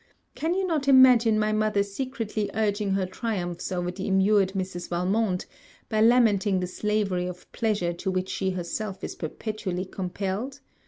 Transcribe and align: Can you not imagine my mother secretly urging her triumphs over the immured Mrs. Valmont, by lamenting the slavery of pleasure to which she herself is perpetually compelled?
Can 0.33 0.55
you 0.55 0.65
not 0.65 0.87
imagine 0.87 1.37
my 1.37 1.51
mother 1.51 1.83
secretly 1.83 2.49
urging 2.55 2.93
her 2.93 3.05
triumphs 3.05 3.71
over 3.71 3.91
the 3.91 4.07
immured 4.07 4.53
Mrs. 4.55 4.89
Valmont, 4.89 5.45
by 5.89 6.01
lamenting 6.01 6.59
the 6.59 6.65
slavery 6.65 7.27
of 7.27 7.51
pleasure 7.51 7.93
to 7.93 8.09
which 8.09 8.29
she 8.29 8.49
herself 8.49 9.03
is 9.03 9.13
perpetually 9.13 9.85
compelled? 9.85 10.59